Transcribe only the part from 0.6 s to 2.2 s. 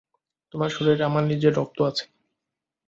শরীরে আমার নিজের রক্ত আছে।